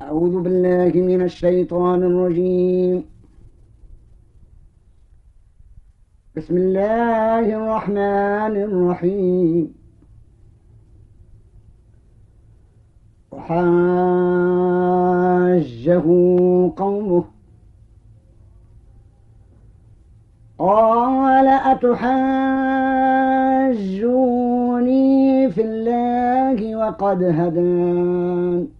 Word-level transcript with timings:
أعوذ 0.00 0.40
بالله 0.40 0.92
من 1.00 1.22
الشيطان 1.22 2.02
الرجيم. 2.02 3.04
بسم 6.36 6.56
الله 6.56 7.44
الرحمن 7.60 8.56
الرحيم. 8.68 9.74
وحاجه 13.32 13.56
قومه. 16.76 17.24
قال 20.58 21.46
أتحاجوني 21.46 22.30
في 25.50 25.62
الله 25.62 26.76
وقد 26.76 27.22
هدان. 27.22 28.79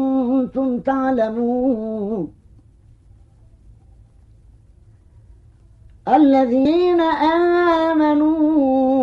تعلمون. 0.85 2.41
الذين 6.07 7.01
آمنوا 7.91 8.37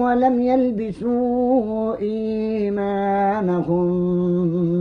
ولم 0.04 0.40
يلبسوا 0.40 1.96
إيمانهم 1.96 3.88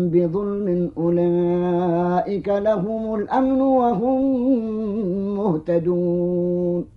بظلم 0.10 0.92
أولئك 0.98 2.48
لهم 2.48 3.16
الأمن 3.16 3.62
وهم 3.62 4.22
مهتدون. 5.38 6.97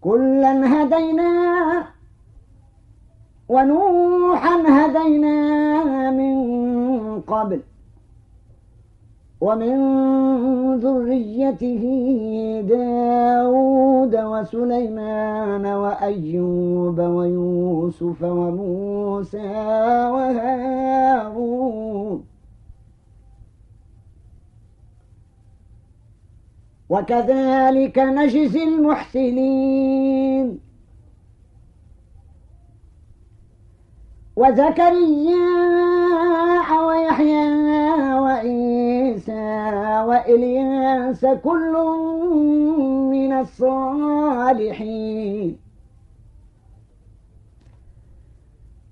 كلا 0.00 0.82
هدينا 0.82 1.32
ونوحا 3.48 4.56
هدينا 4.68 5.36
من 6.10 6.34
قبل 7.20 7.60
ومن 9.40 9.76
ذريته 10.78 11.84
داود 12.68 14.16
وسليمان 14.16 15.66
وأيوب 15.66 16.98
ويوسف 16.98 18.22
وموسى 18.22 19.48
وهارون. 20.14 21.68
وكذلك 26.90 27.98
نجزي 27.98 28.64
المحسنين. 28.64 30.60
وزكريا 34.36 35.48
ويحيى 36.86 37.48
وعيسى 38.14 39.72
وإلياس 40.08 41.26
كل 41.26 41.72
من 43.12 43.32
الصالحين. 43.32 44.88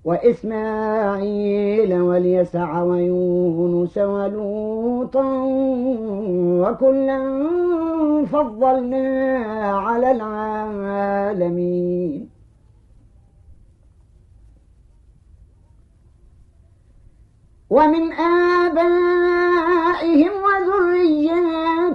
وإسماعيل 0.07 1.91
واليسع 2.01 2.81
ويونس 2.83 3.97
ولوطا 3.97 5.43
وكلا 6.63 7.19
فضلنا 8.25 9.07
على 9.87 10.11
العالمين. 10.11 11.57
ومن 17.69 18.13
آبائهم 18.63 19.57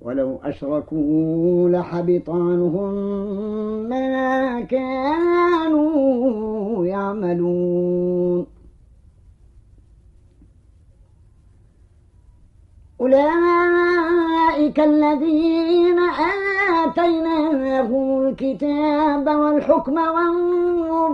ولو 0.00 0.38
أشركوا 0.44 1.68
لحبط 1.68 2.30
عنهم 2.30 2.94
ما 3.88 4.60
كانوا 4.60 5.88
يعملون. 6.86 8.46
أولئك 13.00 14.80
الذين 14.80 15.98
آتيناهم 16.84 18.26
الكتاب 18.26 19.26
والحكم 19.28 19.94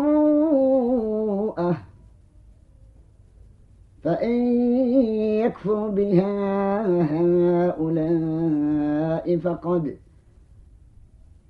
والنبوءة 0.05 1.77
فإن 4.05 4.33
يكفر 5.45 5.89
بها 5.89 6.83
هؤلاء 7.03 8.64
فقد 9.31 9.97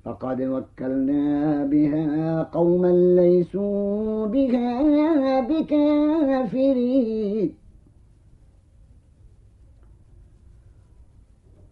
فقد 0.04 0.42
وكلنا 0.42 1.64
بها 1.64 2.42
قوما 2.42 2.92
ليسوا 3.20 4.26
بها 4.26 5.40
بكافرين. 5.40 7.54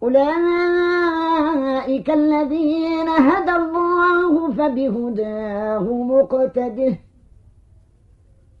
أولئك 0.03 2.09
الذين 2.09 3.09
هدى 3.09 3.51
الله 3.51 4.51
فبهداه 4.51 5.83
مقتده. 5.83 6.97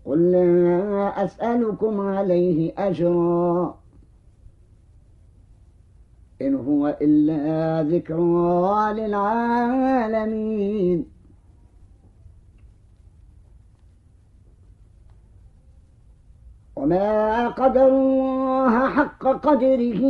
قل 0.05 0.31
لا 0.31 1.25
أسألكم 1.25 2.01
عليه 2.01 2.73
أجرا. 2.77 3.82
إن 6.47 6.55
هو 6.55 6.97
إلا 7.01 7.83
ذكرى 7.89 8.93
للعالمين. 8.93 10.33
وما 16.75 17.47
قدر 17.47 17.87
الله 17.87 18.87
حق 18.89 19.23
قدره 19.27 20.03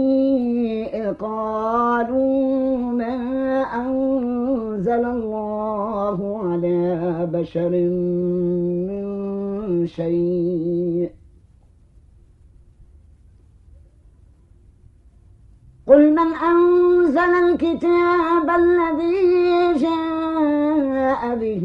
إذ 0.93 1.13
قالوا 1.13 2.77
ما 2.77 3.17
أنزل 3.63 5.05
الله 5.05 6.39
على 6.47 7.27
بشر 7.33 7.69
من 8.89 9.05
شيء. 9.87 11.22
قل 15.93 16.11
من 16.11 16.33
أنزل 16.33 17.19
الكتاب 17.19 18.49
الذي 18.49 19.73
جاء 19.79 21.35
به 21.35 21.63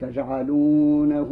تجعلونه 0.00 1.30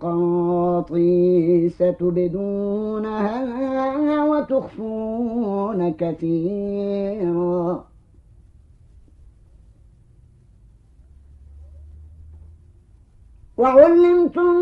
قاطيس 0.00 1.78
تبدونها 1.78 3.38
وتخفون 4.24 5.92
كثيرا. 5.92 7.91
وعلمتم 13.58 14.54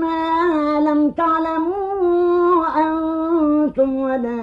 ما 0.00 0.80
لم 0.80 1.10
تعلموا 1.10 2.66
أنتم 2.86 3.96
ولا 3.96 4.42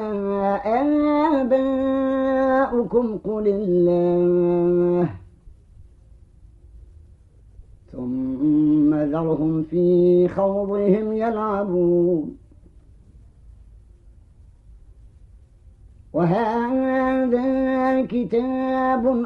آباؤكم 1.42 3.18
قل 3.18 3.48
الله. 3.48 5.10
ثم 7.92 8.94
ذرهم 8.94 9.64
في 9.64 10.28
خوضهم 10.28 11.14
يلعبون. 11.14 12.38
وهذا 16.14 18.02
كتاب 18.02 19.26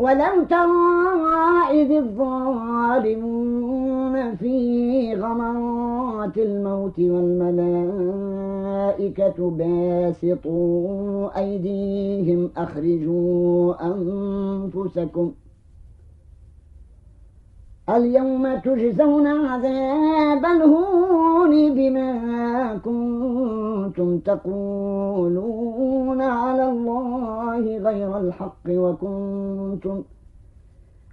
ولم 0.00 0.44
ترى 0.44 0.80
إذ 1.70 1.90
الظالمون 1.92 3.36
في 4.36 5.14
غمرات 5.14 6.38
الموت 6.38 6.98
والملائكة 6.98 7.90
باسطوا 9.50 11.38
أيديهم 11.38 12.50
أخرجوا 12.56 13.74
أنفسكم 13.86 15.30
ۖ 15.30 15.32
اليوم 17.96 18.58
تجزون 18.58 19.26
عذاب 19.26 20.44
الهون 20.44 21.74
بما 21.74 22.10
كنتم 22.84 24.18
تقولون 24.18 26.20
على 26.20 26.68
الله 26.68 27.78
غير 27.78 28.18
الحق 28.18 28.64
وكنتم 28.68 30.02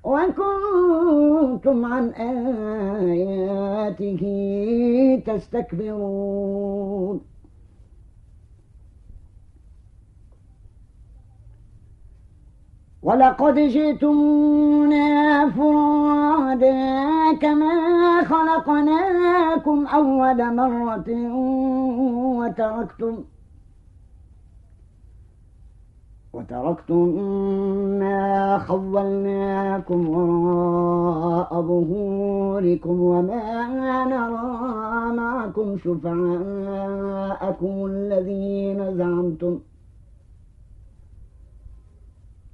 وكنتم 0.03 1.85
عن 1.85 2.09
آياته 3.07 4.23
تستكبرون 5.25 7.21
ولقد 13.07 13.55
جئتمونا 13.55 15.49
فرادا 15.49 16.73
كما 17.41 17.73
خلقناكم 18.23 19.87
أول 19.87 20.55
مرة 20.55 21.09
وتركتم 22.39 23.15
وتركتم 26.33 27.05
ما 27.99 28.57
خولناكم 28.67 30.09
وراء 30.09 31.61
ظهوركم 31.61 33.01
وما 33.01 33.67
نرى 34.05 35.15
معكم 35.17 35.77
شفعاءكم 35.77 37.73
الذين 37.85 38.97
زعمتم 38.97 39.59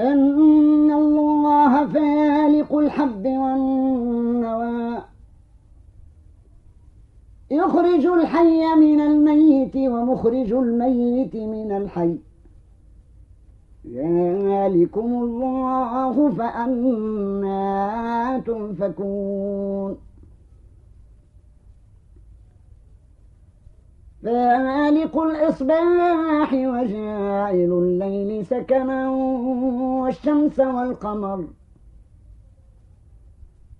أن 0.00 0.92
الله 0.92 1.86
فالق 1.86 2.76
الحب 2.78 3.26
والنوى. 3.26 5.02
يخرج 7.50 8.06
الحي 8.06 8.74
من 8.76 9.00
الميت 9.00 9.76
ومخرج 9.76 10.52
الميت 10.52 11.36
من 11.36 11.72
الحي. 11.76 12.16
ذلكم 13.86 15.22
الله 15.22 16.30
فأنا 16.30 17.58
تنفكون. 18.46 19.96
فالق 24.22 25.18
الإصباح 25.18 26.52
وجاعل 26.52 27.54
الليل 27.54 28.46
سكنا 28.46 29.10
والشمس 30.00 30.60
والقمر. 30.60 31.44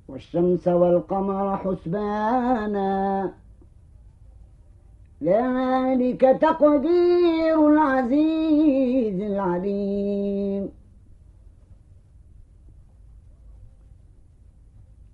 والشمس 0.08 0.68
والقمر 0.68 1.56
حسبانا. 1.56 3.32
ذلك 5.22 6.20
تقدير 6.20 7.68
العزيز 7.68 9.20
العليم. 9.20 10.79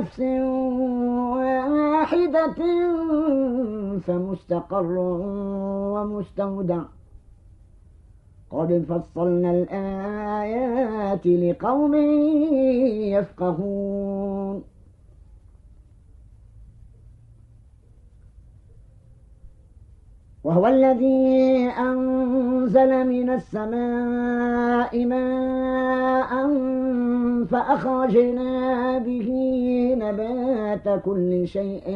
نفس 0.00 0.20
واحدة 1.36 2.58
فمستقر 4.06 4.94
ومستودع. 5.94 6.82
قد 8.50 8.84
فصلنا 8.88 9.50
الآيات 9.50 11.26
لقوم 11.26 11.94
يفقهون. 13.14 14.62
وهو 20.44 20.66
الذي 20.66 21.68
أنزل 21.78 23.08
من 23.08 23.30
السماء 23.30 25.06
ماء 25.06 26.46
فأخرجنا 27.44 28.98
به 28.98 29.28
نبات 29.98 31.02
كل 31.04 31.48
شيء 31.48 31.86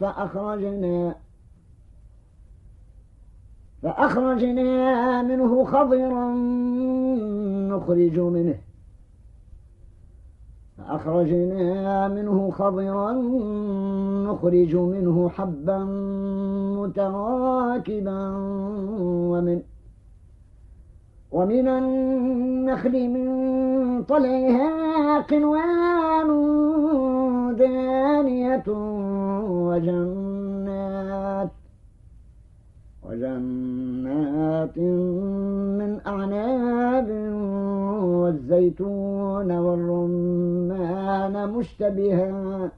فأخرجنا 0.00 1.14
فأخرجنا 3.82 5.22
منه 5.22 5.64
خضرا 5.64 6.34
نخرج 7.68 8.18
منه. 8.18 8.58
فأخرجنا 10.78 12.08
منه 12.08 12.50
خضرا 12.50 13.12
نخرج 14.26 14.76
منه 14.76 15.28
حبا 15.28 15.78
متراكبا 16.78 18.32
ومن 19.00 19.62
ومن 21.32 21.68
النخل 21.68 23.08
من 23.08 23.28
طلعها 24.04 25.20
قنوان 25.20 26.28
دانية 27.56 28.68
وجنات 29.68 31.50
وجنات 33.08 34.78
من 35.78 36.00
أعناب 36.06 37.08
والزيتون 38.02 39.52
والرمان 39.58 41.34
مشتبها 41.48 42.70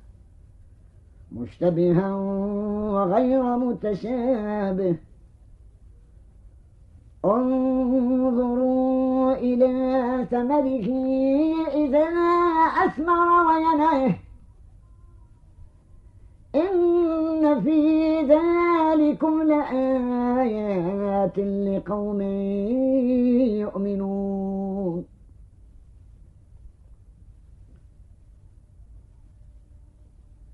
مشتبها 1.33 2.15
وغير 2.95 3.57
متشابه. 3.57 4.97
انظروا 7.25 8.81
إلى 9.35 10.27
ثمره 10.31 10.89
إذا 11.75 12.09
أثمر 12.85 13.29
وينعه. 13.47 14.15
إن 16.55 17.61
في 17.61 18.21
ذلكم 18.21 19.43
لآيات 19.43 21.39
لقوم 21.39 22.21
يؤمنون. 23.61 25.10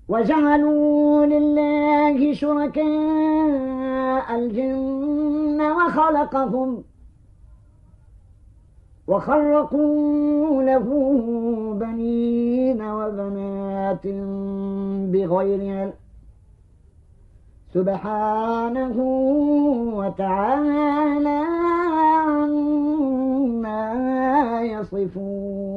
وجعلوا 0.09 1.25
لله 1.25 2.33
شركاء 2.33 4.35
الجن 4.35 5.61
وخلقهم 5.61 6.83
وخرقوا 9.07 10.63
له 10.63 10.87
بنين 11.81 12.81
وبنات 12.81 14.07
بغير 15.13 15.77
علم. 15.77 15.93
سبحانه 17.73 18.97
وتعالى 19.93 21.41
عما 22.27 23.83
يصفون. 24.61 25.76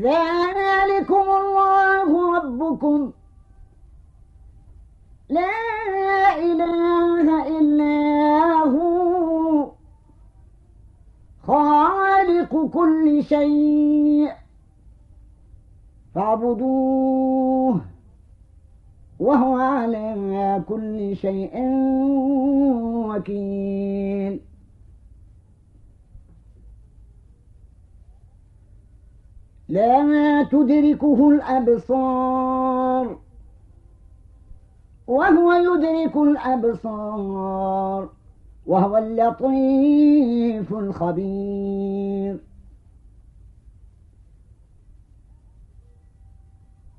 ذلكم 0.00 1.14
الله 1.14 2.36
ربكم. 2.36 3.12
لا 5.28 6.38
إله 6.38 7.58
إلا 7.58 7.94
هو. 8.70 9.70
خالق 11.46 12.70
كل 12.72 13.24
شيء. 13.24 14.32
فاعبدوه 16.14 17.80
وهو 19.20 19.56
على 19.58 20.62
كل 20.68 21.16
شيء 21.16 21.52
وكيل. 23.08 24.45
لا 29.68 30.42
تدركه 30.42 31.28
الأبصار. 31.28 33.18
وهو 35.06 35.52
يدرك 35.52 36.16
الأبصار. 36.16 38.08
وهو 38.66 38.96
اللطيف 38.96 40.72
الخبير. 40.72 42.38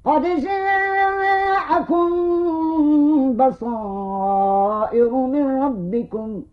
قد 0.05 0.21
جاءكم 0.21 2.07
بصائر 3.37 5.11
من 5.11 5.61
ربكم 5.61 6.43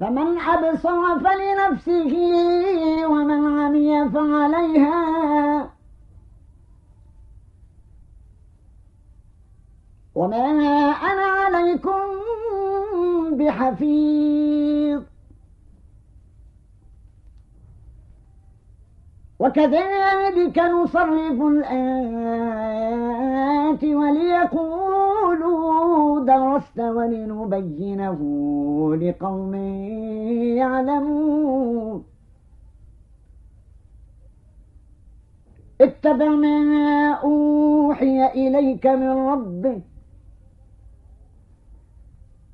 فمن 0.00 0.38
أبصر 0.38 1.18
فلنفسه 1.18 2.16
ومن 3.06 3.60
عمي 3.60 4.08
فعليها. 4.10 5.70
وما 10.14 10.46
أنا 10.90 11.24
عليكم 11.24 12.00
بحفيظ. 13.32 15.02
وكذلك 19.38 20.58
نصرف 20.58 21.42
الآيات 21.42 21.84
وليقولوا 23.84 25.07
درست 26.28 26.78
ولنبينه 26.78 28.20
لقوم 28.96 29.54
يعلمون. 30.56 32.04
اتبع 35.80 36.28
ما 36.28 37.12
أوحي 37.12 38.26
إليك 38.26 38.86
من 38.86 39.08
ربك. 39.08 39.82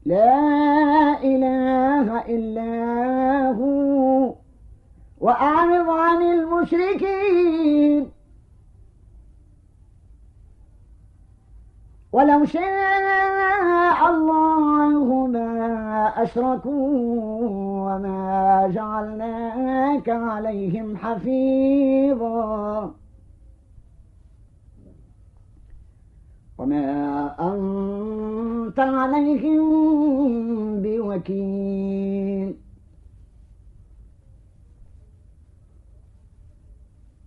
لا 0.06 1.22
إله 1.22 2.26
إلا 2.36 2.72
هو. 3.58 4.34
وأعرض 5.20 5.88
عن 5.90 6.22
المشركين. 6.22 8.13
ولو 12.14 12.44
شاء 12.44 14.10
الله 14.10 15.26
ما 15.26 16.12
أشركوا 16.22 16.88
وما 17.86 18.70
جعلناك 18.74 20.08
عليهم 20.08 20.96
حفيظا. 20.96 22.94
وما 26.58 27.34
أنت 27.40 28.80
عليهم 28.80 29.62
بوكيل. 30.82 32.53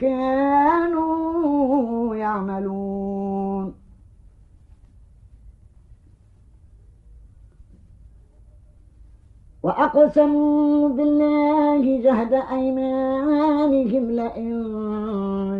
كانوا 0.00 2.16
يعملون. 2.16 3.84
وأقسموا 9.64 10.88
بالله 10.88 12.02
جهد 12.02 12.32
أيمانهم 12.32 14.10
لئن 14.10 14.50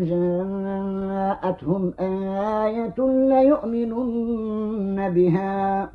جاءتهم 0.08 1.92
آية 2.00 2.94
ليؤمنن 3.32 5.14
بها. 5.14 5.90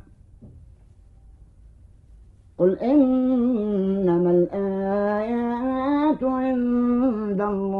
قل 2.58 2.78
إنما 2.78 4.30
الآيات 4.30 6.24
عند 6.24 7.40
الله. 7.40 7.79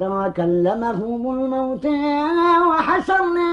وكلمهم 0.00 1.22
الموتى 1.34 2.22
وحشرنا 2.70 3.48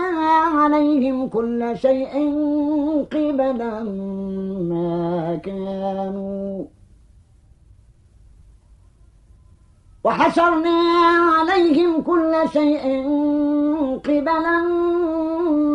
عليهم 0.57 1.27
كل 1.27 1.77
شيء 1.77 2.13
قبلا 3.11 3.83
ما 4.71 5.35
كانوا 5.43 6.65
وحشرنا 10.03 10.79
عليهم 11.39 12.01
كل 12.01 12.33
شيء 12.53 12.83
قبلا 14.05 14.59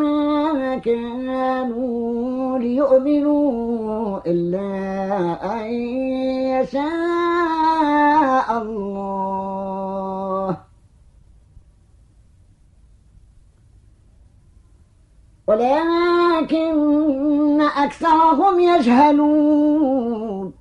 ما 0.01 0.77
كانوا 0.77 2.59
ليؤمنوا 2.59 4.21
إلا 4.27 4.71
أن 5.57 5.67
يشاء 6.61 8.49
الله. 8.63 10.57
ولكن 15.47 17.61
أكثرهم 17.61 18.61
يجهلون. 18.61 20.58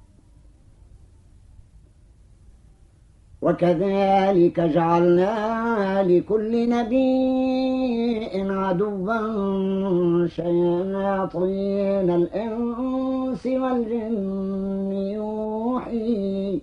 وكذلك 3.41 4.59
جعلنا 4.59 6.03
لكل 6.03 6.69
نبي 6.69 8.29
عدوا 8.51 10.27
شياطين 10.27 12.09
الإنس 12.09 13.45
والجن 13.45 14.91
يوحي 14.91 16.61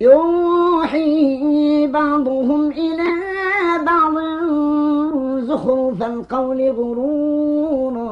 يوحي 0.00 1.86
بعضهم 1.86 2.70
إلى 2.70 3.10
بعض 3.86 4.14
زخرف 5.44 6.02
القول 6.02 6.70
غرورا 6.70 8.03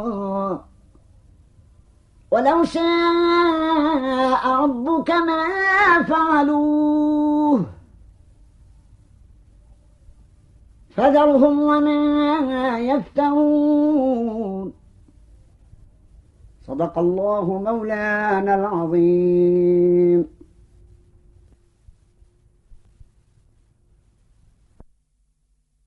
ولو 2.33 2.65
شاء 2.65 2.83
ربك 4.63 5.11
ما 5.11 6.03
فعلوه. 6.03 7.65
فذرهم 10.97 11.63
وما 11.63 12.79
يفترون. 12.79 14.73
صدق 16.67 16.99
الله 16.99 17.63
مولانا 17.65 18.55
العظيم. 18.55 20.42